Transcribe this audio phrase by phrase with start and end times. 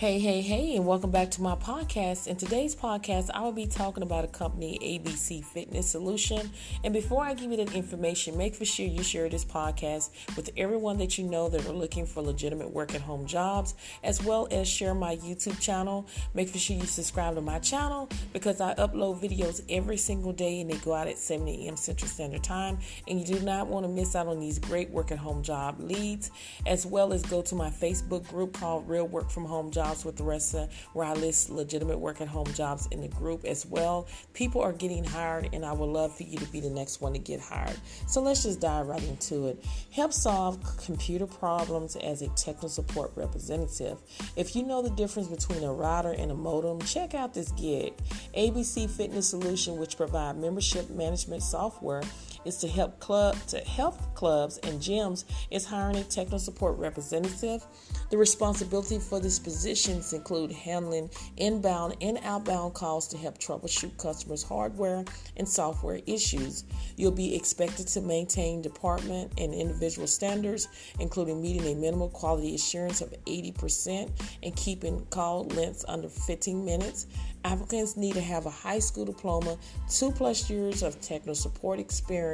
[0.00, 2.26] Hey, hey, hey, and welcome back to my podcast.
[2.26, 6.50] In today's podcast, I will be talking about a company, ABC Fitness Solution.
[6.82, 10.48] And before I give you that information, make for sure you share this podcast with
[10.56, 14.48] everyone that you know that are looking for legitimate work at home jobs, as well
[14.50, 16.06] as share my YouTube channel.
[16.32, 20.62] Make for sure you subscribe to my channel because I upload videos every single day
[20.62, 21.76] and they go out at 7 a.m.
[21.76, 22.78] Central Standard Time.
[23.06, 25.78] And you do not want to miss out on these great work at home job
[25.78, 26.30] leads,
[26.64, 30.04] as well as go to my Facebook group called Real Work from Home Jobs jobs
[30.04, 34.06] with of where I list legitimate work at home jobs in the group as well.
[34.32, 37.12] People are getting hired, and I would love for you to be the next one
[37.14, 37.76] to get hired.
[38.06, 39.64] So let's just dive right into it.
[39.92, 43.98] Help solve computer problems as a technical support representative.
[44.36, 47.94] If you know the difference between a router and a modem, check out this gig.
[48.36, 52.02] ABC Fitness Solution, which provide membership management software
[52.44, 57.64] is to help club to help clubs and gyms is hiring a technical support representative.
[58.10, 64.42] The responsibility for these positions include handling inbound and outbound calls to help troubleshoot customers'
[64.42, 65.04] hardware
[65.36, 66.64] and software issues.
[66.96, 73.00] You'll be expected to maintain department and individual standards, including meeting a minimal quality assurance
[73.00, 74.10] of 80%
[74.42, 77.06] and keeping call lengths under 15 minutes.
[77.44, 79.56] Applicants need to have a high school diploma,
[79.88, 82.29] two plus years of technical support experience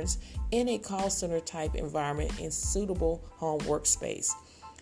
[0.51, 4.33] in a call center type environment, and suitable home workspace.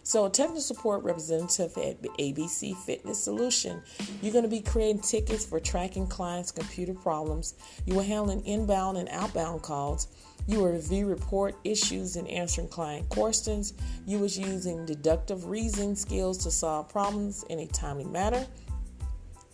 [0.06, 3.80] So, a technical support representative at ABC Fitness Solution,
[4.20, 7.54] you're going to be creating tickets for tracking clients' computer problems.
[7.86, 10.08] You are handling inbound and outbound calls.
[10.46, 13.72] You will review report issues and answering client questions.
[14.04, 18.46] You was using deductive reasoning skills to solve problems in a timely manner.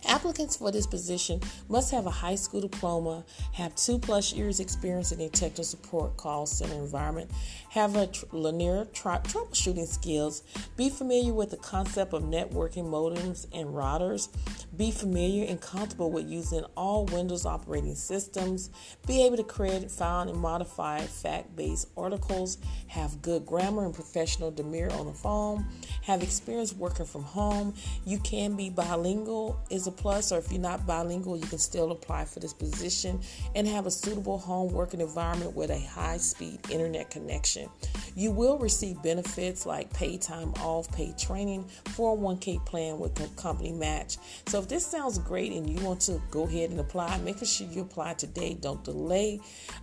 [0.07, 5.11] Applicants for this position must have a high school diploma, have two plus years experience
[5.11, 7.29] in a technical support call center environment,
[7.69, 10.43] have a tr- linear tr- troubleshooting skills,
[10.75, 14.29] be familiar with the concept of networking modems and routers,
[14.75, 18.71] be familiar and comfortable with using all Windows operating systems,
[19.05, 24.91] be able to create, find, and modify fact-based articles, have good grammar and professional demeanor
[24.93, 25.65] on the phone,
[26.01, 27.73] have experience working from home.
[28.05, 31.59] You can be bilingual is a a plus, or if you're not bilingual, you can
[31.59, 33.19] still apply for this position
[33.55, 37.69] and have a suitable home working environment with a high speed internet connection.
[38.15, 43.71] You will receive benefits like paid time off, paid training, 401k plan with a company
[43.71, 44.17] match.
[44.47, 47.67] So if this sounds great and you want to go ahead and apply, make sure
[47.67, 48.53] you apply today.
[48.59, 49.39] Don't delay.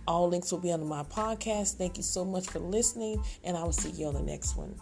[0.07, 1.75] All links will be under my podcast.
[1.75, 4.75] Thank you so much for listening, and I will see you on the next one.